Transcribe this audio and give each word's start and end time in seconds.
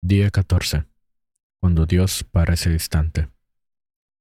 Día 0.00 0.30
14. 0.30 0.84
Cuando 1.60 1.84
Dios 1.84 2.22
parece 2.22 2.70
distante. 2.70 3.30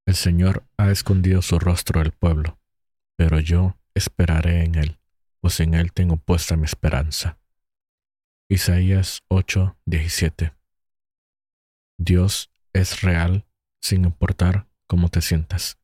El 0.07 0.15
Señor 0.15 0.65
ha 0.75 0.89
escondido 0.89 1.43
su 1.43 1.59
rostro 1.59 2.01
del 2.01 2.11
pueblo, 2.11 2.57
pero 3.15 3.39
yo 3.39 3.77
esperaré 3.93 4.63
en 4.63 4.73
Él, 4.73 4.99
pues 5.39 5.59
en 5.59 5.75
Él 5.75 5.93
tengo 5.93 6.17
puesta 6.17 6.57
mi 6.57 6.65
esperanza. 6.65 7.37
Isaías 8.49 9.21
8, 9.27 9.77
17. 9.85 10.55
Dios 11.99 12.49
es 12.73 13.01
real 13.01 13.45
sin 13.79 14.03
importar 14.03 14.67
cómo 14.87 15.09
te 15.09 15.21
sientas. 15.21 15.77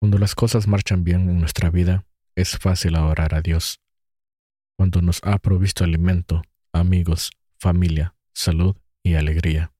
Cuando 0.00 0.16
las 0.16 0.34
cosas 0.34 0.66
marchan 0.66 1.04
bien 1.04 1.28
en 1.28 1.38
nuestra 1.38 1.68
vida, 1.68 2.06
es 2.34 2.56
fácil 2.56 2.96
orar 2.96 3.34
a 3.34 3.42
Dios. 3.42 3.82
Cuando 4.78 5.02
nos 5.02 5.20
ha 5.22 5.36
provisto 5.38 5.84
alimento, 5.84 6.42
amigos, 6.72 7.30
familia, 7.58 8.14
salud 8.38 8.76
y 9.02 9.14
alegría. 9.14 9.72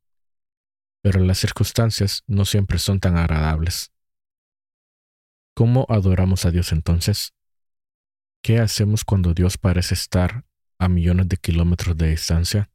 Pero 1.01 1.21
las 1.21 1.39
circunstancias 1.39 2.25
no 2.27 2.45
siempre 2.45 2.79
son 2.79 2.99
tan 2.99 3.17
agradables. 3.17 3.93
¿Cómo 5.55 5.87
adoramos 5.89 6.45
a 6.45 6.51
Dios 6.51 6.73
entonces? 6.73 7.35
¿Qué 8.43 8.59
hacemos 8.59 9.05
cuando 9.05 9.33
Dios 9.33 9.59
parece 9.59 9.95
estar 9.95 10.45
a 10.79 10.89
millones 10.89 11.29
de 11.29 11.37
kilómetros 11.37 11.97
de 11.97 12.11
distancia? 12.11 12.71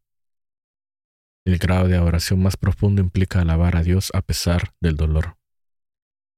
El 1.45 1.57
grado 1.57 1.89
de 1.89 1.97
adoración 1.97 2.41
más 2.41 2.55
profundo 2.55 3.01
implica 3.01 3.41
alabar 3.41 3.75
a 3.75 3.83
Dios 3.83 4.09
a 4.13 4.21
pesar 4.21 4.73
del 4.79 4.95
dolor. 4.95 5.37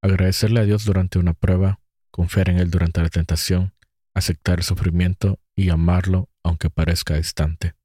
Agradecerle 0.02 0.60
a 0.60 0.64
Dios 0.64 0.84
durante 0.84 1.20
una 1.20 1.34
prueba, 1.34 1.80
confiar 2.10 2.48
en 2.48 2.58
Él 2.58 2.70
durante 2.70 3.00
la 3.00 3.08
tentación, 3.08 3.74
aceptar 4.12 4.58
el 4.58 4.64
sufrimiento 4.64 5.38
y 5.54 5.70
amarlo 5.70 6.28
aunque 6.42 6.68
parezca 6.68 7.14
distante. 7.14 7.76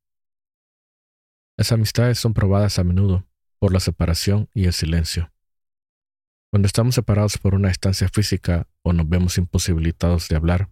Las 1.57 1.71
amistades 1.71 2.19
son 2.19 2.33
probadas 2.33 2.79
a 2.79 2.83
menudo 2.83 3.25
por 3.59 3.73
la 3.73 3.79
separación 3.79 4.49
y 4.53 4.65
el 4.65 4.73
silencio. 4.73 5.31
Cuando 6.51 6.65
estamos 6.65 6.95
separados 6.95 7.37
por 7.37 7.55
una 7.55 7.69
distancia 7.69 8.09
física 8.09 8.67
o 8.81 8.91
nos 8.93 9.07
vemos 9.07 9.37
imposibilitados 9.37 10.27
de 10.27 10.35
hablar, 10.35 10.69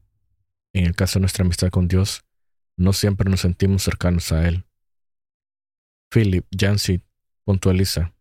en 0.74 0.86
el 0.86 0.96
caso 0.96 1.20
de 1.20 1.22
nuestra 1.22 1.46
amistad 1.46 1.70
con 1.70 1.88
Dios, 1.88 2.24
no 2.76 2.94
siempre 2.94 3.30
nos 3.30 3.42
sentimos 3.42 3.84
cercanos 3.84 4.32
a 4.32 4.48
Él. 4.48 4.66
Philip 6.12 6.46
Yancey 6.52 7.02
puntualiza, 7.44 8.14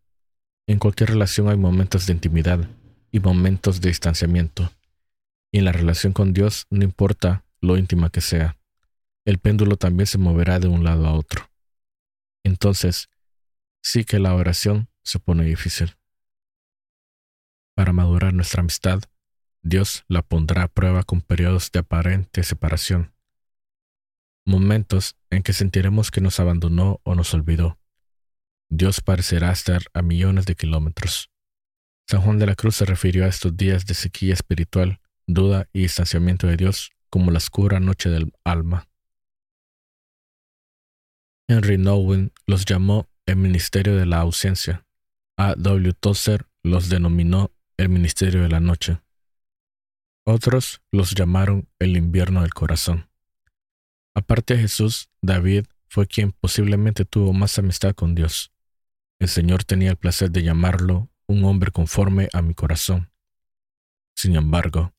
en 0.67 0.79
cualquier 0.79 1.09
relación 1.09 1.49
hay 1.49 1.57
momentos 1.57 2.05
de 2.05 2.13
intimidad 2.13 2.69
y 3.11 3.19
momentos 3.19 3.81
de 3.81 3.89
distanciamiento, 3.89 4.71
y 5.51 5.57
en 5.57 5.65
la 5.65 5.71
relación 5.71 6.13
con 6.13 6.33
Dios 6.33 6.67
no 6.69 6.83
importa 6.83 7.43
lo 7.61 7.77
íntima 7.77 8.09
que 8.09 8.21
sea, 8.21 8.57
el 9.25 9.39
péndulo 9.39 9.77
también 9.77 10.07
se 10.07 10.17
moverá 10.17 10.59
de 10.59 10.67
un 10.67 10.83
lado 10.83 11.07
a 11.07 11.13
otro. 11.13 11.48
Entonces, 12.43 13.09
sí 13.81 14.03
que 14.03 14.19
la 14.19 14.33
oración 14.33 14.89
se 15.03 15.19
pone 15.19 15.43
difícil. 15.43 15.97
Para 17.75 17.93
madurar 17.93 18.33
nuestra 18.33 18.61
amistad, 18.61 19.01
Dios 19.61 20.03
la 20.07 20.21
pondrá 20.21 20.63
a 20.63 20.67
prueba 20.67 21.03
con 21.03 21.21
periodos 21.21 21.71
de 21.71 21.79
aparente 21.79 22.43
separación, 22.43 23.13
momentos 24.45 25.15
en 25.29 25.43
que 25.43 25.53
sentiremos 25.53 26.11
que 26.11 26.21
nos 26.21 26.39
abandonó 26.39 26.99
o 27.03 27.15
nos 27.15 27.33
olvidó. 27.33 27.79
Dios 28.69 29.01
parecerá 29.01 29.51
estar 29.51 29.83
a 29.93 30.01
millones 30.01 30.45
de 30.45 30.55
kilómetros. 30.55 31.29
San 32.07 32.21
Juan 32.21 32.39
de 32.39 32.47
la 32.47 32.55
Cruz 32.55 32.75
se 32.75 32.85
refirió 32.85 33.25
a 33.25 33.27
estos 33.27 33.55
días 33.55 33.85
de 33.85 33.93
sequía 33.93 34.33
espiritual, 34.33 34.99
duda 35.27 35.67
y 35.73 35.81
distanciamiento 35.81 36.47
de 36.47 36.57
Dios 36.57 36.91
como 37.09 37.31
la 37.31 37.37
oscura 37.37 37.79
noche 37.79 38.09
del 38.09 38.33
alma. 38.43 38.88
Henry 41.51 41.79
Nowen 41.79 42.31
los 42.45 42.63
llamó 42.63 43.09
el 43.25 43.37
Ministerio 43.37 43.95
de 43.97 44.05
la 44.05 44.19
Ausencia. 44.19 44.85
A. 45.35 45.55
W. 45.55 45.93
Tozer 45.93 46.45
los 46.61 46.89
denominó 46.89 47.51
el 47.75 47.89
Ministerio 47.89 48.43
de 48.43 48.49
la 48.49 48.59
Noche. 48.59 49.01
Otros 50.27 50.83
los 50.91 51.15
llamaron 51.15 51.67
el 51.79 51.97
invierno 51.97 52.43
del 52.43 52.53
corazón. 52.53 53.09
Aparte 54.13 54.53
de 54.53 54.61
Jesús, 54.61 55.09
David 55.23 55.65
fue 55.87 56.05
quien 56.05 56.33
posiblemente 56.33 57.03
tuvo 57.03 57.33
más 57.33 57.57
amistad 57.57 57.95
con 57.95 58.13
Dios. 58.13 58.51
El 59.17 59.27
Señor 59.27 59.63
tenía 59.63 59.89
el 59.89 59.97
placer 59.97 60.29
de 60.29 60.43
llamarlo 60.43 61.09
un 61.25 61.43
hombre 61.45 61.71
conforme 61.71 62.29
a 62.31 62.43
mi 62.43 62.53
corazón. 62.53 63.11
Sin 64.15 64.35
embargo, 64.35 64.93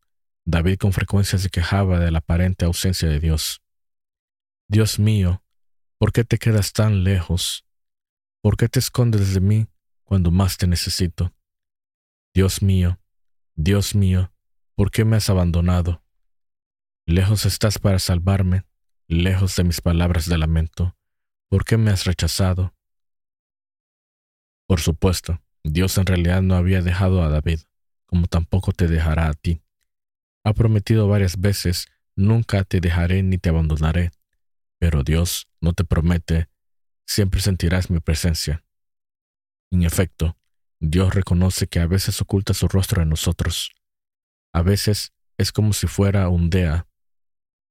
David 0.45 0.79
con 0.79 0.93
frecuencia 0.93 1.39
se 1.39 1.49
quejaba 1.49 2.01
de 2.01 2.11
la 2.11 2.19
aparente 2.19 2.65
ausencia 2.65 3.09
de 3.09 3.21
Dios. 3.21 3.63
Dios 4.67 4.99
mío, 4.99 5.45
¿Por 6.01 6.13
qué 6.13 6.25
te 6.25 6.39
quedas 6.39 6.73
tan 6.73 7.05
lejos? 7.05 7.67
¿Por 8.41 8.57
qué 8.57 8.71
te 8.71 8.79
escondes 8.79 9.35
de 9.35 9.41
mí 9.41 9.67
cuando 10.05 10.31
más 10.31 10.57
te 10.57 10.67
necesito? 10.67 11.35
Dios 12.33 12.63
mío, 12.63 12.99
Dios 13.55 13.95
mío, 13.95 14.33
¿por 14.77 14.91
qué 14.91 15.05
me 15.05 15.17
has 15.17 15.29
abandonado? 15.29 16.03
Lejos 17.05 17.45
estás 17.45 17.79
para 17.79 17.99
salvarme, 17.99 18.65
lejos 19.09 19.55
de 19.57 19.65
mis 19.65 19.83
palabras 19.83 20.25
de 20.25 20.39
lamento. 20.39 20.97
¿Por 21.51 21.67
qué 21.67 21.77
me 21.77 21.91
has 21.91 22.07
rechazado? 22.07 22.75
Por 24.67 24.81
supuesto, 24.81 25.43
Dios 25.63 25.99
en 25.99 26.07
realidad 26.07 26.41
no 26.41 26.55
había 26.55 26.81
dejado 26.81 27.23
a 27.23 27.29
David, 27.29 27.61
como 28.07 28.27
tampoco 28.27 28.73
te 28.73 28.89
dejará 28.89 29.29
a 29.29 29.35
ti. 29.35 29.61
Ha 30.45 30.55
prometido 30.55 31.09
varias 31.09 31.39
veces, 31.39 31.89
nunca 32.17 32.65
te 32.65 32.81
dejaré 32.81 33.23
ni 33.23 33.37
te 33.37 33.51
abandonaré. 33.51 34.13
Pero 34.81 35.05
Dios 35.05 35.47
no 35.61 35.75
te 35.75 35.85
promete, 35.85 36.49
siempre 37.07 37.41
sentirás 37.41 37.91
mi 37.91 38.01
presencia. 38.01 38.65
En 39.71 39.83
efecto, 39.83 40.37
Dios 40.81 41.15
reconoce 41.15 41.69
que 41.69 41.79
a 41.79 41.87
veces 41.87 42.21
oculta 42.23 42.55
su 42.55 42.67
rostro 42.67 43.03
en 43.03 43.11
nosotros. 43.11 43.73
A 44.53 44.63
veces 44.63 45.13
es 45.37 45.53
como 45.53 45.75
si 45.75 45.87
fuera 45.87 46.29
un 46.29 46.51
DEA, 46.51 46.89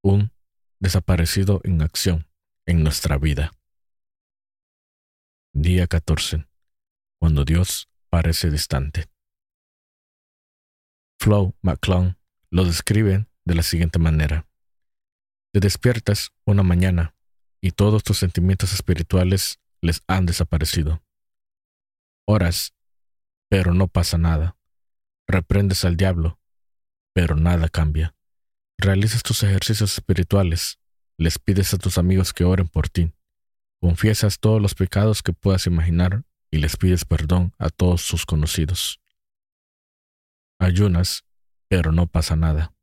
un 0.03 0.31
desaparecido 0.79 1.61
en 1.63 1.81
acción 1.81 2.27
en 2.65 2.83
nuestra 2.83 3.17
vida. 3.17 3.51
Día 5.53 5.87
14. 5.87 6.47
Cuando 7.19 7.43
Dios 7.43 7.89
parece 8.09 8.51
distante. 8.51 9.09
Flo 11.19 11.55
McClung 11.61 12.15
lo 12.51 12.63
describe 12.65 13.27
de 13.45 13.55
la 13.55 13.63
siguiente 13.63 13.99
manera. 13.99 14.48
Te 15.59 15.65
despiertas 15.65 16.31
una 16.45 16.63
mañana 16.63 17.15
y 17.59 17.71
todos 17.71 18.01
tus 18.05 18.17
sentimientos 18.17 18.71
espirituales 18.71 19.59
les 19.81 20.01
han 20.07 20.25
desaparecido. 20.25 21.03
Oras, 22.25 22.73
pero 23.49 23.73
no 23.73 23.89
pasa 23.89 24.17
nada. 24.17 24.55
Reprendes 25.27 25.83
al 25.83 25.97
diablo, 25.97 26.39
pero 27.11 27.35
nada 27.35 27.67
cambia. 27.67 28.15
Realizas 28.77 29.21
tus 29.21 29.43
ejercicios 29.43 29.91
espirituales, 29.91 30.79
les 31.17 31.39
pides 31.39 31.73
a 31.73 31.77
tus 31.77 31.97
amigos 31.97 32.31
que 32.31 32.45
oren 32.45 32.69
por 32.69 32.87
ti. 32.87 33.11
Confiesas 33.81 34.39
todos 34.39 34.61
los 34.61 34.75
pecados 34.75 35.21
que 35.21 35.33
puedas 35.33 35.67
imaginar 35.67 36.23
y 36.49 36.59
les 36.59 36.77
pides 36.77 37.03
perdón 37.03 37.53
a 37.57 37.67
todos 37.67 38.01
sus 38.01 38.25
conocidos. 38.25 39.01
Ayunas, 40.57 41.25
pero 41.67 41.91
no 41.91 42.07
pasa 42.07 42.37
nada 42.37 42.73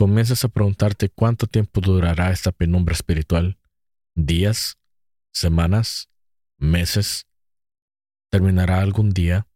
comienzas 0.00 0.42
a 0.44 0.48
preguntarte 0.48 1.10
cuánto 1.10 1.46
tiempo 1.46 1.82
durará 1.82 2.30
esta 2.30 2.52
penumbra 2.52 2.94
espiritual. 2.94 3.58
¿Días? 4.14 4.78
¿Semanas? 5.30 6.08
¿Meses? 6.56 7.26
¿Terminará 8.30 8.80
algún 8.80 9.10
día? 9.10 9.46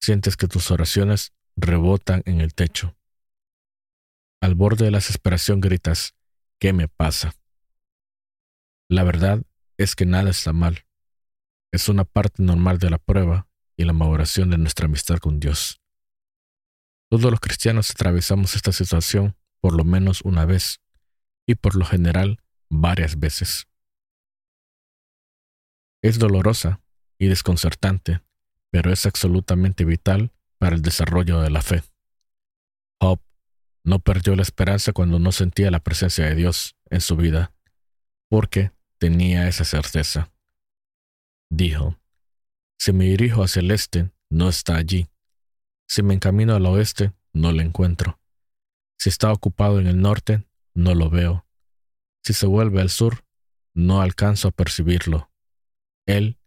Sientes 0.00 0.36
que 0.36 0.46
tus 0.46 0.70
oraciones 0.70 1.32
rebotan 1.56 2.22
en 2.24 2.40
el 2.40 2.54
techo. 2.54 2.96
Al 4.40 4.54
borde 4.54 4.84
de 4.84 4.92
la 4.92 4.98
desesperación 4.98 5.60
gritas, 5.60 6.14
¿qué 6.60 6.72
me 6.72 6.86
pasa? 6.86 7.34
La 8.88 9.02
verdad 9.02 9.42
es 9.76 9.96
que 9.96 10.06
nada 10.06 10.30
está 10.30 10.52
mal. 10.52 10.86
Es 11.72 11.88
una 11.88 12.04
parte 12.04 12.44
normal 12.44 12.78
de 12.78 12.90
la 12.90 12.98
prueba 12.98 13.48
y 13.76 13.86
la 13.86 13.92
maduración 13.92 14.50
de 14.50 14.58
nuestra 14.58 14.86
amistad 14.86 15.18
con 15.18 15.40
Dios. 15.40 15.80
Todos 17.08 17.30
los 17.30 17.40
cristianos 17.40 17.90
atravesamos 17.90 18.56
esta 18.56 18.72
situación 18.72 19.36
por 19.60 19.74
lo 19.74 19.84
menos 19.84 20.22
una 20.22 20.44
vez 20.44 20.80
y 21.46 21.54
por 21.54 21.76
lo 21.76 21.84
general 21.84 22.40
varias 22.68 23.18
veces. 23.18 23.66
Es 26.02 26.18
dolorosa 26.18 26.80
y 27.18 27.26
desconcertante, 27.26 28.22
pero 28.70 28.92
es 28.92 29.06
absolutamente 29.06 29.84
vital 29.84 30.32
para 30.58 30.76
el 30.76 30.82
desarrollo 30.82 31.40
de 31.40 31.50
la 31.50 31.62
fe. 31.62 31.82
Job 33.00 33.20
no 33.84 33.98
perdió 34.00 34.34
la 34.36 34.42
esperanza 34.42 34.92
cuando 34.92 35.18
no 35.18 35.32
sentía 35.32 35.70
la 35.70 35.80
presencia 35.80 36.26
de 36.26 36.34
Dios 36.34 36.76
en 36.90 37.00
su 37.00 37.16
vida, 37.16 37.52
porque 38.28 38.72
tenía 38.98 39.48
esa 39.48 39.64
certeza. 39.64 40.32
Dijo, 41.50 41.98
si 42.78 42.92
me 42.92 43.04
dirijo 43.04 43.42
hacia 43.44 43.60
el 43.60 43.70
este, 43.70 44.10
no 44.28 44.48
está 44.48 44.76
allí. 44.76 45.08
Si 45.88 46.02
me 46.02 46.14
encamino 46.14 46.54
al 46.54 46.66
oeste, 46.66 47.12
no 47.32 47.52
lo 47.52 47.62
encuentro. 47.62 48.18
Si 48.98 49.08
está 49.08 49.32
ocupado 49.32 49.78
en 49.78 49.86
el 49.86 50.00
norte, 50.00 50.46
no 50.74 50.94
lo 50.94 51.10
veo. 51.10 51.46
Si 52.24 52.32
se 52.32 52.46
vuelve 52.46 52.80
al 52.80 52.90
sur, 52.90 53.24
no 53.72 54.00
alcanzo 54.00 54.48
a 54.48 54.52
percibirlo. 54.52 55.30
Él, 56.06 56.38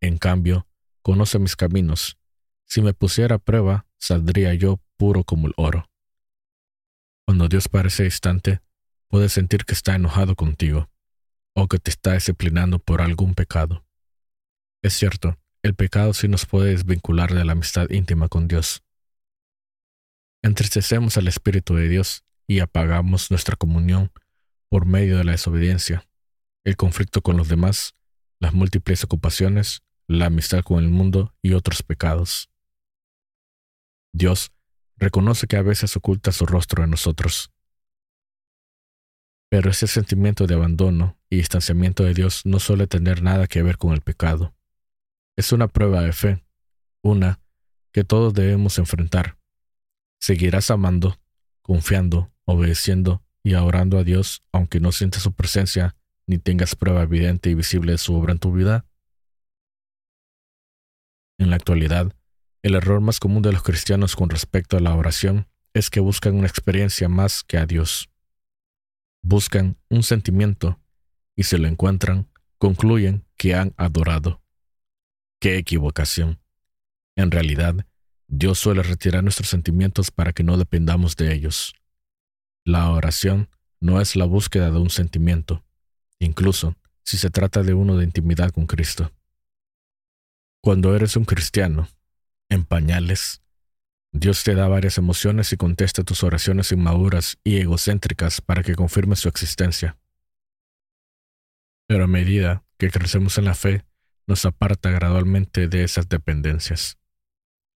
en 0.00 0.18
cambio, 0.18 0.66
conoce 1.02 1.38
mis 1.38 1.56
caminos. 1.56 2.16
Si 2.64 2.80
me 2.80 2.94
pusiera 2.94 3.36
a 3.36 3.38
prueba, 3.38 3.86
saldría 3.98 4.54
yo 4.54 4.80
puro 4.96 5.24
como 5.24 5.48
el 5.48 5.54
oro. 5.56 5.90
Cuando 7.26 7.48
Dios 7.48 7.68
parece 7.68 8.04
distante, 8.04 8.60
puedes 9.08 9.32
sentir 9.32 9.64
que 9.64 9.74
está 9.74 9.94
enojado 9.94 10.36
contigo 10.36 10.88
o 11.54 11.68
que 11.68 11.78
te 11.78 11.90
está 11.90 12.14
disciplinando 12.14 12.78
por 12.78 13.02
algún 13.02 13.34
pecado. 13.34 13.84
Es 14.82 14.94
cierto, 14.94 15.38
el 15.62 15.74
pecado 15.74 16.14
sí 16.14 16.28
nos 16.28 16.46
puede 16.46 16.70
desvincular 16.70 17.34
de 17.34 17.44
la 17.44 17.52
amistad 17.52 17.90
íntima 17.90 18.28
con 18.28 18.46
Dios. 18.46 18.84
Entristecemos 20.46 21.16
al 21.16 21.26
Espíritu 21.26 21.74
de 21.74 21.88
Dios 21.88 22.24
y 22.46 22.60
apagamos 22.60 23.32
nuestra 23.32 23.56
comunión 23.56 24.12
por 24.68 24.86
medio 24.86 25.18
de 25.18 25.24
la 25.24 25.32
desobediencia, 25.32 26.06
el 26.62 26.76
conflicto 26.76 27.20
con 27.20 27.36
los 27.36 27.48
demás, 27.48 27.96
las 28.38 28.54
múltiples 28.54 29.02
ocupaciones, 29.02 29.82
la 30.06 30.26
amistad 30.26 30.62
con 30.62 30.84
el 30.84 30.88
mundo 30.88 31.34
y 31.42 31.54
otros 31.54 31.82
pecados. 31.82 32.48
Dios 34.12 34.52
reconoce 34.96 35.48
que 35.48 35.56
a 35.56 35.62
veces 35.62 35.96
oculta 35.96 36.30
su 36.30 36.46
rostro 36.46 36.84
en 36.84 36.90
nosotros. 36.90 37.50
Pero 39.50 39.70
ese 39.70 39.88
sentimiento 39.88 40.46
de 40.46 40.54
abandono 40.54 41.18
y 41.28 41.38
distanciamiento 41.38 42.04
de 42.04 42.14
Dios 42.14 42.46
no 42.46 42.60
suele 42.60 42.86
tener 42.86 43.20
nada 43.20 43.48
que 43.48 43.64
ver 43.64 43.78
con 43.78 43.94
el 43.94 44.00
pecado. 44.00 44.54
Es 45.34 45.50
una 45.50 45.66
prueba 45.66 46.02
de 46.02 46.12
fe, 46.12 46.46
una 47.02 47.40
que 47.90 48.04
todos 48.04 48.32
debemos 48.32 48.78
enfrentar. 48.78 49.36
Seguirás 50.26 50.72
amando, 50.72 51.20
confiando, 51.62 52.32
obedeciendo 52.46 53.22
y 53.44 53.54
orando 53.54 53.96
a 53.96 54.02
Dios 54.02 54.42
aunque 54.50 54.80
no 54.80 54.90
sientas 54.90 55.22
su 55.22 55.32
presencia 55.32 55.94
ni 56.26 56.38
tengas 56.38 56.74
prueba 56.74 57.04
evidente 57.04 57.48
y 57.48 57.54
visible 57.54 57.92
de 57.92 57.98
su 57.98 58.12
obra 58.12 58.32
en 58.32 58.40
tu 58.40 58.52
vida. 58.52 58.86
En 61.38 61.50
la 61.50 61.54
actualidad, 61.54 62.12
el 62.64 62.74
error 62.74 63.00
más 63.00 63.20
común 63.20 63.40
de 63.40 63.52
los 63.52 63.62
cristianos 63.62 64.16
con 64.16 64.28
respecto 64.28 64.76
a 64.76 64.80
la 64.80 64.96
oración 64.96 65.46
es 65.74 65.90
que 65.90 66.00
buscan 66.00 66.34
una 66.34 66.48
experiencia 66.48 67.08
más 67.08 67.44
que 67.44 67.58
a 67.58 67.66
Dios. 67.66 68.10
Buscan 69.22 69.78
un 69.90 70.02
sentimiento 70.02 70.80
y 71.36 71.44
si 71.44 71.56
lo 71.56 71.68
encuentran, 71.68 72.28
concluyen 72.58 73.24
que 73.36 73.54
han 73.54 73.74
adorado. 73.76 74.42
¡Qué 75.38 75.56
equivocación! 75.56 76.40
En 77.14 77.30
realidad, 77.30 77.86
Dios 78.28 78.58
suele 78.58 78.82
retirar 78.82 79.22
nuestros 79.22 79.48
sentimientos 79.48 80.10
para 80.10 80.32
que 80.32 80.42
no 80.42 80.56
dependamos 80.56 81.16
de 81.16 81.32
ellos. 81.32 81.74
La 82.64 82.90
oración 82.90 83.48
no 83.80 84.00
es 84.00 84.16
la 84.16 84.24
búsqueda 84.24 84.70
de 84.70 84.78
un 84.78 84.90
sentimiento, 84.90 85.64
incluso 86.18 86.76
si 87.04 87.18
se 87.18 87.30
trata 87.30 87.62
de 87.62 87.74
uno 87.74 87.96
de 87.96 88.04
intimidad 88.04 88.50
con 88.50 88.66
Cristo. 88.66 89.12
Cuando 90.62 90.96
eres 90.96 91.16
un 91.16 91.24
cristiano, 91.24 91.88
en 92.48 92.64
pañales, 92.64 93.42
Dios 94.12 94.42
te 94.44 94.54
da 94.54 94.66
varias 94.66 94.98
emociones 94.98 95.52
y 95.52 95.56
contesta 95.56 96.02
tus 96.02 96.24
oraciones 96.24 96.72
inmaduras 96.72 97.38
y 97.44 97.58
egocéntricas 97.58 98.40
para 98.40 98.62
que 98.62 98.74
confirme 98.74 99.14
su 99.14 99.28
existencia. 99.28 99.98
Pero 101.86 102.04
a 102.04 102.08
medida 102.08 102.64
que 102.78 102.90
crecemos 102.90 103.38
en 103.38 103.44
la 103.44 103.54
fe, 103.54 103.84
nos 104.26 104.44
aparta 104.44 104.90
gradualmente 104.90 105.68
de 105.68 105.84
esas 105.84 106.08
dependencias. 106.08 106.98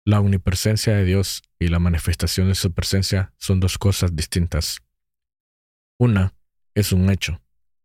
La 0.10 0.20
omnipresencia 0.20 0.96
de 0.96 1.06
Dios 1.06 1.44
y 1.60 1.68
la 1.68 1.78
manifestación 1.78 2.48
de 2.48 2.56
su 2.56 2.74
presencia 2.74 3.32
son 3.38 3.60
dos 3.60 3.78
cosas 3.78 4.16
distintas. 4.16 4.82
Una 6.00 6.34
es 6.74 6.92
un 6.94 7.12
hecho, 7.12 7.44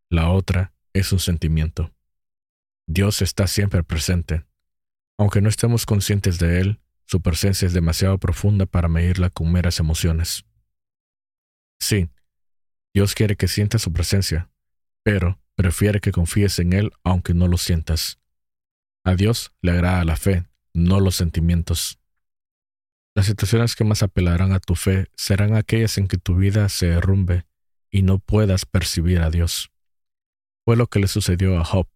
la 0.08 0.30
otra 0.30 0.72
es 0.94 1.12
un 1.12 1.18
sentimiento. 1.18 1.92
Dios 2.86 3.20
está 3.20 3.46
siempre 3.46 3.84
presente. 3.84 4.46
Aunque 5.18 5.42
no 5.42 5.50
estemos 5.50 5.84
conscientes 5.84 6.38
de 6.38 6.62
Él, 6.62 6.80
su 7.04 7.20
presencia 7.20 7.66
es 7.66 7.74
demasiado 7.74 8.16
profunda 8.16 8.64
para 8.64 8.88
medirla 8.88 9.28
con 9.28 9.52
meras 9.52 9.78
emociones. 9.78 10.46
Sí, 11.78 12.08
Dios 12.94 13.14
quiere 13.14 13.36
que 13.36 13.48
sientas 13.48 13.82
su 13.82 13.92
presencia, 13.92 14.50
pero 15.02 15.38
prefiere 15.56 16.00
que 16.00 16.10
confíes 16.10 16.58
en 16.58 16.72
Él 16.72 16.90
aunque 17.02 17.34
no 17.34 17.48
lo 17.48 17.58
sientas. 17.58 18.18
A 19.04 19.14
Dios 19.14 19.52
le 19.60 19.72
agrada 19.72 20.06
la 20.06 20.16
fe, 20.16 20.46
no 20.72 21.00
los 21.00 21.16
sentimientos. 21.16 22.00
Las 23.14 23.26
situaciones 23.26 23.76
que 23.76 23.84
más 23.84 24.02
apelarán 24.02 24.52
a 24.52 24.60
tu 24.60 24.74
fe 24.74 25.06
serán 25.16 25.54
aquellas 25.54 25.98
en 25.98 26.08
que 26.08 26.18
tu 26.18 26.34
vida 26.36 26.68
se 26.68 26.86
derrumbe 26.86 27.46
y 27.90 28.02
no 28.02 28.18
puedas 28.18 28.66
percibir 28.66 29.20
a 29.20 29.30
Dios. 29.30 29.70
Fue 30.64 30.76
lo 30.76 30.88
que 30.88 30.98
le 30.98 31.06
sucedió 31.06 31.58
a 31.58 31.64
Job. 31.64 31.86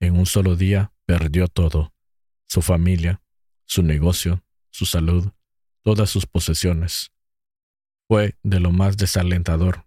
En 0.00 0.16
un 0.16 0.26
solo 0.26 0.56
día 0.56 0.92
perdió 1.06 1.46
todo, 1.46 1.92
su 2.48 2.62
familia, 2.62 3.22
su 3.64 3.84
negocio, 3.84 4.42
su 4.70 4.86
salud, 4.86 5.30
todas 5.82 6.10
sus 6.10 6.26
posesiones. 6.26 7.12
Fue 8.08 8.36
de 8.42 8.58
lo 8.58 8.72
más 8.72 8.96
desalentador. 8.96 9.86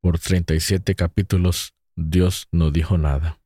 Por 0.00 0.20
37 0.20 0.94
capítulos 0.94 1.74
Dios 1.96 2.46
no 2.52 2.70
dijo 2.70 2.96
nada. 2.96 3.40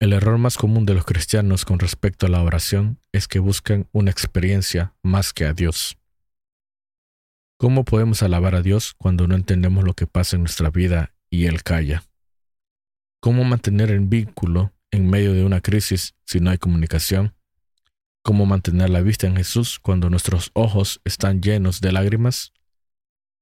El 0.00 0.14
error 0.14 0.38
más 0.38 0.56
común 0.56 0.86
de 0.86 0.94
los 0.94 1.04
cristianos 1.04 1.66
con 1.66 1.78
respecto 1.78 2.24
a 2.24 2.30
la 2.30 2.42
oración 2.42 2.98
es 3.12 3.28
que 3.28 3.38
buscan 3.38 3.86
una 3.92 4.10
experiencia 4.10 4.94
más 5.02 5.34
que 5.34 5.44
a 5.44 5.52
Dios. 5.52 5.98
¿Cómo 7.58 7.84
podemos 7.84 8.22
alabar 8.22 8.54
a 8.54 8.62
Dios 8.62 8.94
cuando 8.96 9.26
no 9.26 9.34
entendemos 9.34 9.84
lo 9.84 9.92
que 9.92 10.06
pasa 10.06 10.36
en 10.36 10.42
nuestra 10.42 10.70
vida 10.70 11.14
y 11.28 11.44
Él 11.44 11.62
calla? 11.62 12.02
¿Cómo 13.20 13.44
mantener 13.44 13.90
el 13.90 14.00
vínculo 14.00 14.72
en 14.90 15.10
medio 15.10 15.34
de 15.34 15.44
una 15.44 15.60
crisis 15.60 16.14
si 16.24 16.40
no 16.40 16.48
hay 16.48 16.56
comunicación? 16.56 17.34
¿Cómo 18.22 18.46
mantener 18.46 18.88
la 18.88 19.02
vista 19.02 19.26
en 19.26 19.36
Jesús 19.36 19.78
cuando 19.78 20.08
nuestros 20.08 20.50
ojos 20.54 21.02
están 21.04 21.42
llenos 21.42 21.82
de 21.82 21.92
lágrimas? 21.92 22.54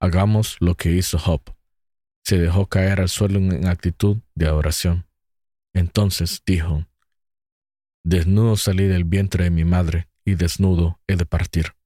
Hagamos 0.00 0.56
lo 0.58 0.74
que 0.74 0.90
hizo 0.90 1.20
Job. 1.20 1.40
Se 2.24 2.36
dejó 2.36 2.66
caer 2.66 3.00
al 3.00 3.08
suelo 3.08 3.38
en 3.38 3.68
actitud 3.68 4.18
de 4.34 4.48
adoración. 4.48 5.07
Entonces 5.78 6.42
dijo, 6.44 6.88
Desnudo 8.02 8.56
salí 8.56 8.88
del 8.88 9.04
vientre 9.04 9.44
de 9.44 9.50
mi 9.50 9.64
madre, 9.64 10.08
y 10.24 10.34
desnudo 10.34 10.98
he 11.06 11.14
de 11.14 11.24
partir. 11.24 11.76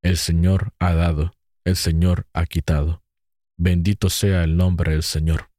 El 0.00 0.16
Señor 0.16 0.74
ha 0.78 0.94
dado, 0.94 1.32
el 1.64 1.74
Señor 1.74 2.28
ha 2.32 2.46
quitado. 2.46 3.02
Bendito 3.56 4.10
sea 4.10 4.44
el 4.44 4.56
nombre 4.56 4.92
del 4.92 5.02
Señor. 5.02 5.50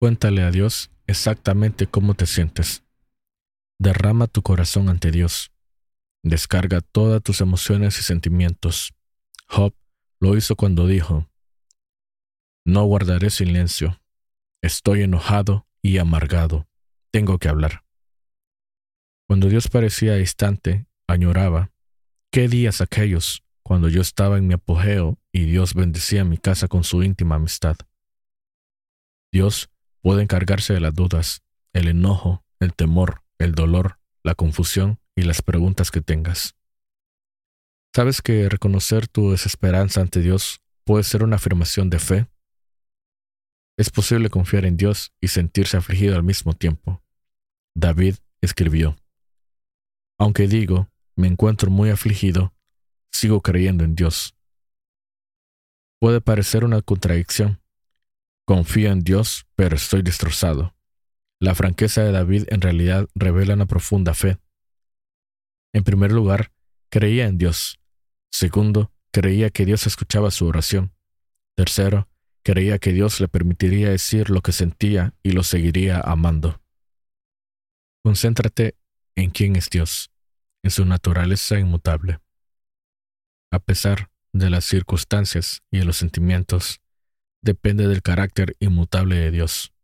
Cuéntale 0.00 0.42
a 0.42 0.50
Dios 0.50 0.90
exactamente 1.06 1.86
cómo 1.86 2.14
te 2.14 2.26
sientes. 2.26 2.82
Derrama 3.78 4.26
tu 4.26 4.42
corazón 4.42 4.88
ante 4.88 5.12
Dios. 5.12 5.52
Descarga 6.24 6.80
todas 6.80 7.22
tus 7.22 7.40
emociones 7.40 7.96
y 8.00 8.02
sentimientos. 8.02 8.92
Job 9.46 9.72
lo 10.18 10.36
hizo 10.36 10.56
cuando 10.56 10.88
dijo, 10.88 11.30
No 12.64 12.84
guardaré 12.86 13.30
silencio. 13.30 14.00
Estoy 14.62 15.02
enojado 15.02 15.68
y 15.86 15.98
amargado. 15.98 16.66
Tengo 17.12 17.38
que 17.38 17.48
hablar. 17.48 17.84
Cuando 19.28 19.48
Dios 19.48 19.68
parecía 19.68 20.14
distante, 20.14 20.86
añoraba. 21.06 21.70
¿Qué 22.32 22.48
días 22.48 22.80
aquellos 22.80 23.44
cuando 23.62 23.88
yo 23.88 24.00
estaba 24.00 24.36
en 24.36 24.48
mi 24.48 24.54
apogeo 24.54 25.16
y 25.30 25.44
Dios 25.44 25.74
bendecía 25.74 26.24
mi 26.24 26.38
casa 26.38 26.66
con 26.66 26.82
su 26.82 27.04
íntima 27.04 27.36
amistad? 27.36 27.76
Dios 29.32 29.70
puede 30.00 30.22
encargarse 30.22 30.74
de 30.74 30.80
las 30.80 30.92
dudas, 30.92 31.42
el 31.72 31.86
enojo, 31.86 32.44
el 32.58 32.74
temor, 32.74 33.22
el 33.38 33.54
dolor, 33.54 34.00
la 34.24 34.34
confusión 34.34 34.98
y 35.14 35.22
las 35.22 35.40
preguntas 35.40 35.92
que 35.92 36.00
tengas. 36.00 36.56
¿Sabes 37.94 38.22
que 38.22 38.48
reconocer 38.48 39.06
tu 39.06 39.30
desesperanza 39.30 40.00
ante 40.00 40.20
Dios 40.20 40.60
puede 40.82 41.04
ser 41.04 41.22
una 41.22 41.36
afirmación 41.36 41.90
de 41.90 42.00
fe? 42.00 42.26
Es 43.76 43.90
posible 43.90 44.30
confiar 44.30 44.64
en 44.64 44.76
Dios 44.76 45.12
y 45.20 45.28
sentirse 45.28 45.76
afligido 45.76 46.16
al 46.16 46.22
mismo 46.22 46.54
tiempo. 46.54 47.02
David 47.74 48.16
escribió, 48.40 48.96
Aunque 50.18 50.48
digo, 50.48 50.88
me 51.14 51.28
encuentro 51.28 51.70
muy 51.70 51.90
afligido, 51.90 52.54
sigo 53.12 53.42
creyendo 53.42 53.84
en 53.84 53.94
Dios. 53.94 54.34
Puede 56.00 56.20
parecer 56.20 56.64
una 56.64 56.80
contradicción. 56.82 57.60
Confío 58.46 58.92
en 58.92 59.00
Dios, 59.00 59.46
pero 59.56 59.76
estoy 59.76 60.02
destrozado. 60.02 60.74
La 61.38 61.54
franqueza 61.54 62.02
de 62.02 62.12
David 62.12 62.44
en 62.48 62.62
realidad 62.62 63.08
revela 63.14 63.54
una 63.54 63.66
profunda 63.66 64.14
fe. 64.14 64.38
En 65.74 65.84
primer 65.84 66.12
lugar, 66.12 66.52
creía 66.88 67.26
en 67.26 67.36
Dios. 67.36 67.78
Segundo, 68.30 68.92
creía 69.10 69.50
que 69.50 69.66
Dios 69.66 69.86
escuchaba 69.86 70.30
su 70.30 70.46
oración. 70.46 70.94
Tercero, 71.56 72.08
Creía 72.46 72.78
que 72.78 72.92
Dios 72.92 73.20
le 73.20 73.26
permitiría 73.26 73.90
decir 73.90 74.30
lo 74.30 74.40
que 74.40 74.52
sentía 74.52 75.14
y 75.24 75.32
lo 75.32 75.42
seguiría 75.42 75.98
amando. 75.98 76.62
Concéntrate 78.04 78.78
en 79.16 79.30
quién 79.30 79.56
es 79.56 79.68
Dios, 79.68 80.12
en 80.62 80.70
su 80.70 80.84
naturaleza 80.84 81.58
inmutable. 81.58 82.20
A 83.50 83.58
pesar 83.58 84.12
de 84.32 84.48
las 84.48 84.64
circunstancias 84.64 85.64
y 85.72 85.78
de 85.78 85.86
los 85.86 85.96
sentimientos, 85.96 86.80
depende 87.42 87.88
del 87.88 88.00
carácter 88.00 88.54
inmutable 88.60 89.16
de 89.16 89.32
Dios. 89.32 89.74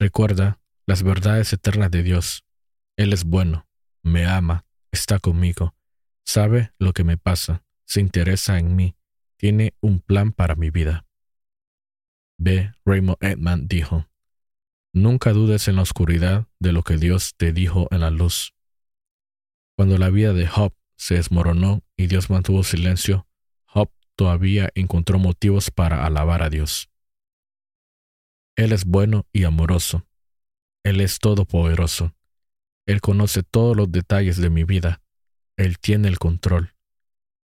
Recuerda 0.00 0.60
las 0.86 1.04
verdades 1.04 1.52
eternas 1.52 1.92
de 1.92 2.02
Dios. 2.02 2.44
Él 2.96 3.12
es 3.12 3.22
bueno, 3.22 3.68
me 4.02 4.26
ama, 4.26 4.66
está 4.90 5.20
conmigo, 5.20 5.76
sabe 6.24 6.72
lo 6.80 6.92
que 6.92 7.04
me 7.04 7.16
pasa, 7.16 7.62
se 7.84 8.00
interesa 8.00 8.58
en 8.58 8.74
mí, 8.74 8.97
tiene 9.38 9.72
un 9.80 10.00
plan 10.00 10.32
para 10.32 10.56
mi 10.56 10.68
vida. 10.70 11.06
B. 12.38 12.72
Raymond 12.84 13.16
Edman 13.20 13.68
dijo, 13.68 14.06
Nunca 14.92 15.32
dudes 15.32 15.68
en 15.68 15.76
la 15.76 15.82
oscuridad 15.82 16.46
de 16.58 16.72
lo 16.72 16.82
que 16.82 16.96
Dios 16.96 17.34
te 17.36 17.52
dijo 17.52 17.88
en 17.90 18.00
la 18.00 18.10
luz. 18.10 18.54
Cuando 19.76 19.96
la 19.96 20.10
vida 20.10 20.32
de 20.32 20.46
Job 20.46 20.74
se 20.96 21.14
desmoronó 21.14 21.82
y 21.96 22.08
Dios 22.08 22.30
mantuvo 22.30 22.64
silencio, 22.64 23.28
Job 23.64 23.90
todavía 24.16 24.70
encontró 24.74 25.18
motivos 25.18 25.70
para 25.70 26.04
alabar 26.04 26.42
a 26.42 26.50
Dios. 26.50 26.90
Él 28.56 28.72
es 28.72 28.84
bueno 28.84 29.24
y 29.32 29.44
amoroso. 29.44 30.04
Él 30.82 31.00
es 31.00 31.20
todopoderoso. 31.20 32.12
Él 32.86 33.00
conoce 33.00 33.44
todos 33.44 33.76
los 33.76 33.92
detalles 33.92 34.36
de 34.38 34.50
mi 34.50 34.64
vida. 34.64 35.00
Él 35.56 35.78
tiene 35.78 36.08
el 36.08 36.18
control. 36.18 36.74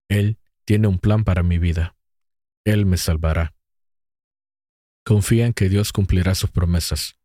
Él 0.09 0.39
tiene 0.65 0.87
un 0.87 0.99
plan 0.99 1.23
para 1.23 1.43
mi 1.43 1.57
vida. 1.59 1.95
Él 2.65 2.85
me 2.85 2.97
salvará. 2.97 3.53
Confía 5.05 5.45
en 5.45 5.53
que 5.53 5.69
Dios 5.69 5.91
cumplirá 5.91 6.33
sus 6.33 6.49
promesas. 6.49 7.17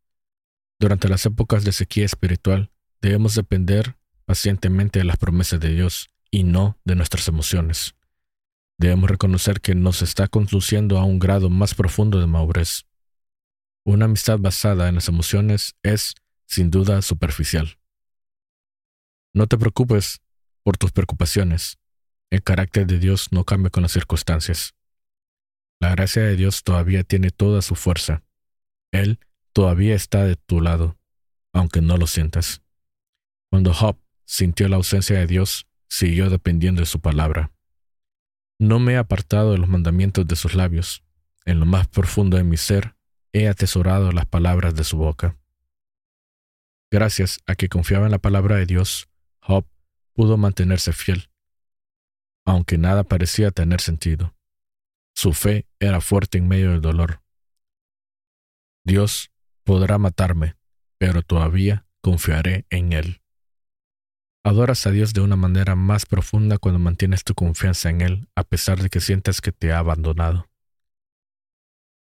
Durante 0.78 1.08
las 1.08 1.24
épocas 1.26 1.64
de 1.64 1.72
sequía 1.72 2.04
espiritual, 2.04 2.70
debemos 3.00 3.34
depender 3.34 3.96
pacientemente 4.26 4.98
de 4.98 5.06
las 5.06 5.16
promesas 5.16 5.58
de 5.60 5.70
Dios 5.70 6.10
y 6.30 6.44
no 6.44 6.78
de 6.84 6.94
nuestras 6.94 7.26
emociones. 7.28 7.94
Debemos 8.78 9.10
reconocer 9.10 9.60
que 9.60 9.74
nos 9.74 10.02
está 10.02 10.28
conduciendo 10.28 10.98
a 10.98 11.04
un 11.04 11.18
grado 11.18 11.50
más 11.50 11.74
profundo 11.74 12.20
de 12.20 12.26
madurez. 12.26 12.86
Una 13.84 14.04
amistad 14.04 14.38
basada 14.38 14.88
en 14.88 14.94
las 14.94 15.08
emociones 15.08 15.74
es, 15.82 16.14
sin 16.46 16.70
duda, 16.70 17.02
superficial. 17.02 17.78
No 19.32 19.46
te 19.46 19.56
preocupes 19.58 20.20
por 20.62 20.76
tus 20.76 20.92
preocupaciones. 20.92 21.79
El 22.30 22.42
carácter 22.42 22.86
de 22.86 22.98
Dios 22.98 23.32
no 23.32 23.44
cambia 23.44 23.70
con 23.70 23.82
las 23.82 23.92
circunstancias. 23.92 24.74
La 25.80 25.90
gracia 25.90 26.22
de 26.22 26.36
Dios 26.36 26.62
todavía 26.62 27.02
tiene 27.02 27.30
toda 27.30 27.60
su 27.60 27.74
fuerza. 27.74 28.22
Él 28.92 29.18
todavía 29.52 29.94
está 29.94 30.24
de 30.24 30.36
tu 30.36 30.60
lado, 30.60 30.96
aunque 31.52 31.80
no 31.80 31.96
lo 31.96 32.06
sientas. 32.06 32.62
Cuando 33.50 33.74
Job 33.74 33.98
sintió 34.24 34.68
la 34.68 34.76
ausencia 34.76 35.18
de 35.18 35.26
Dios, 35.26 35.66
siguió 35.88 36.30
dependiendo 36.30 36.80
de 36.80 36.86
su 36.86 37.00
palabra. 37.00 37.50
No 38.60 38.78
me 38.78 38.92
he 38.92 38.96
apartado 38.96 39.52
de 39.52 39.58
los 39.58 39.68
mandamientos 39.68 40.26
de 40.26 40.36
sus 40.36 40.54
labios. 40.54 41.02
En 41.46 41.58
lo 41.58 41.66
más 41.66 41.88
profundo 41.88 42.36
de 42.36 42.44
mi 42.44 42.56
ser, 42.58 42.94
he 43.32 43.48
atesorado 43.48 44.12
las 44.12 44.26
palabras 44.26 44.74
de 44.74 44.84
su 44.84 44.98
boca. 44.98 45.36
Gracias 46.90 47.40
a 47.46 47.54
que 47.54 47.68
confiaba 47.68 48.04
en 48.04 48.12
la 48.12 48.18
palabra 48.18 48.56
de 48.56 48.66
Dios, 48.66 49.08
Job 49.40 49.66
pudo 50.12 50.36
mantenerse 50.36 50.92
fiel, 50.92 51.29
aunque 52.50 52.78
nada 52.78 53.04
parecía 53.04 53.52
tener 53.52 53.80
sentido. 53.80 54.34
Su 55.14 55.34
fe 55.34 55.68
era 55.78 56.00
fuerte 56.00 56.38
en 56.38 56.48
medio 56.48 56.72
del 56.72 56.80
dolor. 56.80 57.22
Dios 58.84 59.30
podrá 59.62 59.98
matarme, 59.98 60.56
pero 60.98 61.22
todavía 61.22 61.86
confiaré 62.00 62.66
en 62.68 62.92
Él. 62.92 63.22
Adoras 64.42 64.84
a 64.88 64.90
Dios 64.90 65.12
de 65.12 65.20
una 65.20 65.36
manera 65.36 65.76
más 65.76 66.06
profunda 66.06 66.58
cuando 66.58 66.80
mantienes 66.80 67.22
tu 67.22 67.34
confianza 67.34 67.88
en 67.88 68.00
Él, 68.00 68.28
a 68.34 68.42
pesar 68.42 68.82
de 68.82 68.88
que 68.88 69.00
sientas 69.00 69.40
que 69.40 69.52
te 69.52 69.70
ha 69.70 69.78
abandonado. 69.78 70.48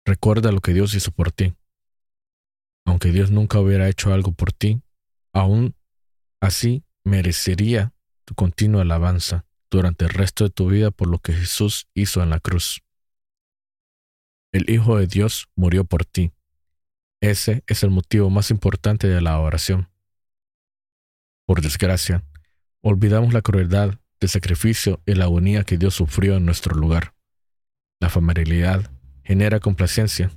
Recuerda 0.03 0.51
lo 0.51 0.61
que 0.61 0.73
Dios 0.73 0.95
hizo 0.95 1.11
por 1.11 1.31
ti. 1.31 1.53
Aunque 2.85 3.11
Dios 3.11 3.29
nunca 3.29 3.59
hubiera 3.59 3.87
hecho 3.87 4.11
algo 4.11 4.31
por 4.31 4.51
ti, 4.51 4.81
aún 5.31 5.75
así 6.41 6.83
merecería 7.03 7.93
tu 8.25 8.33
continua 8.33 8.81
alabanza 8.81 9.45
durante 9.77 10.05
el 10.05 10.11
resto 10.11 10.45
de 10.45 10.49
tu 10.49 10.69
vida 10.69 10.91
por 10.91 11.07
lo 11.09 11.19
que 11.19 11.33
Jesús 11.33 11.87
hizo 11.93 12.21
en 12.21 12.29
la 12.29 12.39
cruz. 12.39 12.81
El 14.51 14.69
Hijo 14.69 14.97
de 14.97 15.07
Dios 15.07 15.49
murió 15.55 15.83
por 15.83 16.05
ti. 16.05 16.31
Ese 17.21 17.63
es 17.67 17.83
el 17.83 17.89
motivo 17.89 18.29
más 18.29 18.51
importante 18.51 19.07
de 19.07 19.21
la 19.21 19.39
oración. 19.39 19.89
Por 21.45 21.61
desgracia, 21.61 22.23
olvidamos 22.81 23.33
la 23.33 23.41
crueldad 23.41 23.99
del 24.19 24.29
sacrificio 24.29 25.01
y 25.05 25.15
la 25.15 25.25
agonía 25.25 25.63
que 25.63 25.77
Dios 25.77 25.95
sufrió 25.95 26.35
en 26.35 26.45
nuestro 26.45 26.75
lugar. 26.75 27.15
La 27.99 28.09
familiaridad 28.09 28.91
genera 29.23 29.59
complacencia. 29.59 30.31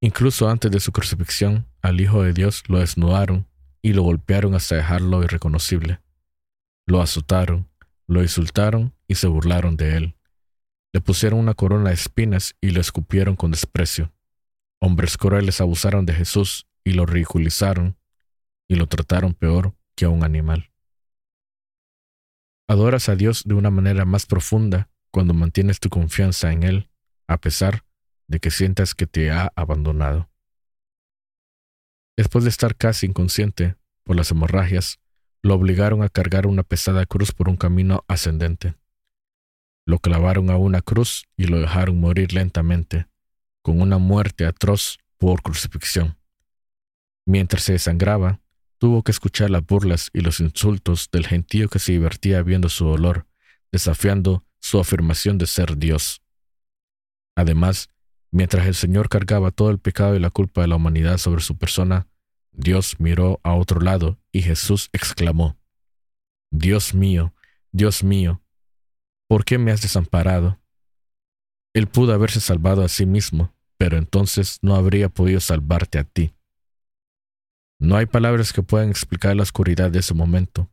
Incluso 0.00 0.48
antes 0.48 0.70
de 0.70 0.80
su 0.80 0.92
crucifixión, 0.92 1.66
al 1.80 2.00
Hijo 2.00 2.22
de 2.22 2.32
Dios 2.32 2.62
lo 2.68 2.78
desnudaron 2.78 3.48
y 3.80 3.92
lo 3.92 4.02
golpearon 4.02 4.54
hasta 4.54 4.76
dejarlo 4.76 5.22
irreconocible. 5.22 6.00
Lo 6.86 7.00
azotaron, 7.00 7.68
lo 8.06 8.22
insultaron 8.22 8.94
y 9.06 9.14
se 9.16 9.26
burlaron 9.26 9.76
de 9.76 9.96
él. 9.96 10.16
Le 10.92 11.00
pusieron 11.00 11.40
una 11.40 11.54
corona 11.54 11.90
de 11.90 11.94
espinas 11.94 12.54
y 12.60 12.70
lo 12.70 12.80
escupieron 12.80 13.36
con 13.36 13.50
desprecio. 13.50 14.12
Hombres 14.80 15.16
crueles 15.16 15.60
abusaron 15.60 16.06
de 16.06 16.14
Jesús 16.14 16.66
y 16.84 16.92
lo 16.92 17.06
ridiculizaron 17.06 17.96
y 18.68 18.76
lo 18.76 18.86
trataron 18.86 19.34
peor 19.34 19.74
que 19.96 20.04
a 20.04 20.08
un 20.08 20.24
animal. 20.24 20.70
Adoras 22.68 23.08
a 23.08 23.16
Dios 23.16 23.44
de 23.44 23.54
una 23.54 23.70
manera 23.70 24.04
más 24.04 24.26
profunda 24.26 24.88
cuando 25.10 25.34
mantienes 25.34 25.80
tu 25.80 25.90
confianza 25.90 26.52
en 26.52 26.62
Él, 26.62 26.90
a 27.26 27.38
pesar 27.38 27.84
de 28.26 28.40
que 28.40 28.50
sientas 28.50 28.94
que 28.94 29.06
te 29.06 29.30
ha 29.30 29.52
abandonado. 29.54 30.30
Después 32.16 32.44
de 32.44 32.50
estar 32.50 32.76
casi 32.76 33.06
inconsciente 33.06 33.76
por 34.02 34.16
las 34.16 34.30
hemorragias, 34.30 34.98
lo 35.44 35.54
obligaron 35.54 36.02
a 36.02 36.08
cargar 36.08 36.46
una 36.46 36.62
pesada 36.62 37.04
cruz 37.04 37.30
por 37.32 37.50
un 37.50 37.56
camino 37.56 38.02
ascendente. 38.08 38.76
Lo 39.84 39.98
clavaron 39.98 40.48
a 40.48 40.56
una 40.56 40.80
cruz 40.80 41.26
y 41.36 41.44
lo 41.44 41.60
dejaron 41.60 42.00
morir 42.00 42.32
lentamente, 42.32 43.08
con 43.60 43.82
una 43.82 43.98
muerte 43.98 44.46
atroz 44.46 44.96
por 45.18 45.42
crucifixión. 45.42 46.16
Mientras 47.26 47.62
se 47.62 47.72
desangraba, 47.72 48.40
tuvo 48.78 49.02
que 49.02 49.12
escuchar 49.12 49.50
las 49.50 49.66
burlas 49.66 50.08
y 50.14 50.20
los 50.20 50.40
insultos 50.40 51.10
del 51.12 51.26
gentío 51.26 51.68
que 51.68 51.78
se 51.78 51.92
divertía 51.92 52.42
viendo 52.42 52.70
su 52.70 52.86
dolor, 52.86 53.26
desafiando 53.70 54.46
su 54.60 54.80
afirmación 54.80 55.36
de 55.36 55.46
ser 55.46 55.76
Dios. 55.76 56.22
Además, 57.36 57.90
mientras 58.30 58.66
el 58.66 58.74
Señor 58.74 59.10
cargaba 59.10 59.50
todo 59.50 59.68
el 59.68 59.78
pecado 59.78 60.16
y 60.16 60.20
la 60.20 60.30
culpa 60.30 60.62
de 60.62 60.68
la 60.68 60.76
humanidad 60.76 61.18
sobre 61.18 61.42
su 61.42 61.58
persona, 61.58 62.06
Dios 62.52 62.98
miró 62.98 63.40
a 63.42 63.52
otro 63.52 63.82
lado 63.82 64.18
y 64.34 64.42
Jesús 64.42 64.90
exclamó, 64.92 65.56
Dios 66.50 66.92
mío, 66.92 67.32
Dios 67.70 68.02
mío, 68.02 68.42
¿por 69.28 69.44
qué 69.44 69.58
me 69.58 69.70
has 69.70 69.80
desamparado? 69.80 70.60
Él 71.72 71.86
pudo 71.86 72.12
haberse 72.12 72.40
salvado 72.40 72.82
a 72.82 72.88
sí 72.88 73.06
mismo, 73.06 73.54
pero 73.78 73.96
entonces 73.96 74.58
no 74.60 74.74
habría 74.74 75.08
podido 75.08 75.38
salvarte 75.38 76.00
a 76.00 76.04
ti. 76.04 76.34
No 77.78 77.96
hay 77.96 78.06
palabras 78.06 78.52
que 78.52 78.64
puedan 78.64 78.90
explicar 78.90 79.36
la 79.36 79.44
oscuridad 79.44 79.92
de 79.92 80.00
ese 80.00 80.14
momento. 80.14 80.68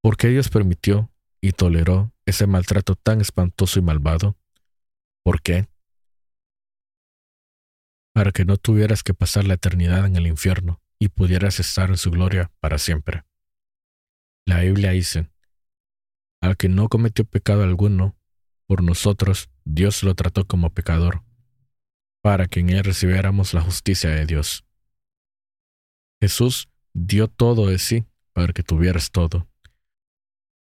¿Por 0.00 0.16
qué 0.16 0.28
Dios 0.28 0.48
permitió 0.48 1.10
y 1.40 1.52
toleró 1.52 2.12
ese 2.26 2.46
maltrato 2.46 2.94
tan 2.94 3.20
espantoso 3.20 3.80
y 3.80 3.82
malvado? 3.82 4.36
¿Por 5.24 5.42
qué? 5.42 5.68
Para 8.14 8.30
que 8.30 8.44
no 8.44 8.56
tuvieras 8.56 9.02
que 9.02 9.14
pasar 9.14 9.46
la 9.46 9.54
eternidad 9.54 10.06
en 10.06 10.14
el 10.14 10.28
infierno 10.28 10.80
y 10.98 11.08
pudieras 11.08 11.60
estar 11.60 11.90
en 11.90 11.96
su 11.96 12.10
gloria 12.10 12.50
para 12.60 12.78
siempre. 12.78 13.24
La 14.46 14.60
Biblia 14.60 14.92
dice, 14.92 15.30
al 16.40 16.56
que 16.56 16.68
no 16.68 16.88
cometió 16.88 17.24
pecado 17.24 17.62
alguno, 17.62 18.16
por 18.66 18.82
nosotros 18.82 19.50
Dios 19.64 20.02
lo 20.02 20.14
trató 20.14 20.46
como 20.46 20.70
pecador, 20.70 21.22
para 22.22 22.46
que 22.46 22.60
en 22.60 22.70
él 22.70 22.84
recibiéramos 22.84 23.54
la 23.54 23.60
justicia 23.60 24.10
de 24.10 24.26
Dios. 24.26 24.64
Jesús 26.20 26.68
dio 26.92 27.28
todo 27.28 27.68
de 27.68 27.78
sí 27.78 28.04
para 28.32 28.52
que 28.52 28.62
tuvieras 28.62 29.10
todo. 29.10 29.48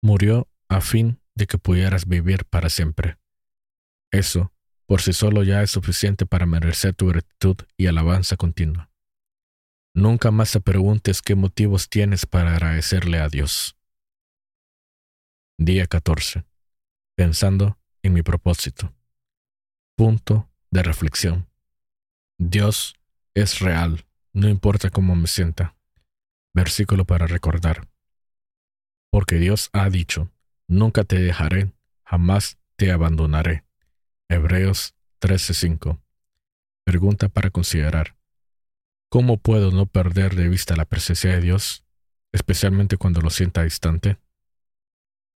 Murió 0.03 0.49
a 0.69 0.81
fin 0.81 1.21
de 1.35 1.47
que 1.47 1.59
pudieras 1.59 2.07
vivir 2.07 2.45
para 2.45 2.71
siempre. 2.71 3.19
Eso, 4.11 4.53
por 4.87 5.03
sí 5.03 5.13
solo 5.13 5.43
ya 5.43 5.63
es 5.63 5.71
suficiente 5.71 6.27
para 6.27 6.47
merecer 6.47 6.95
tu 6.95 7.09
gratitud 7.09 7.57
y 7.77 7.87
alabanza 7.87 8.37
continua. 8.37 8.91
Nunca 9.97 10.33
más 10.33 10.51
te 10.51 10.61
preguntes 10.61 11.23
qué 11.23 11.37
motivos 11.37 11.89
tienes 11.89 12.27
para 12.27 12.51
agradecerle 12.51 13.21
a 13.21 13.29
Dios. 13.29 13.77
Día 15.57 15.87
14. 15.87 16.45
Pensando 17.15 17.79
en 18.03 18.13
mi 18.13 18.23
propósito. 18.23 18.93
Punto 19.97 20.51
de 20.73 20.83
reflexión. 20.83 21.49
Dios 22.39 22.97
es 23.35 23.61
real, 23.61 24.05
no 24.33 24.49
importa 24.49 24.91
cómo 24.91 25.15
me 25.15 25.29
sienta. 25.29 25.77
Versículo 26.53 27.05
para 27.05 27.29
recordar. 27.29 27.87
Porque 29.11 29.37
Dios 29.37 29.71
ha 29.73 29.89
dicho, 29.91 30.29
nunca 30.67 31.05
te 31.05 31.21
dejaré, 31.21 31.73
jamás 32.03 32.59
te 32.75 32.91
abandonaré. 32.91 33.65
Hebreos 34.29 34.97
13:5. 35.21 36.03
Pregunta 36.83 37.29
para 37.29 37.51
considerar. 37.51 38.17
¿Cómo 39.15 39.37
puedo 39.37 39.71
no 39.71 39.87
perder 39.87 40.35
de 40.35 40.49
vista 40.49 40.75
la 40.75 40.87
presencia 40.87 41.31
de 41.31 41.41
Dios, 41.41 41.85
especialmente 42.33 42.97
cuando 42.97 43.21
lo 43.21 43.31
sienta 43.31 43.63
distante? 43.63 44.19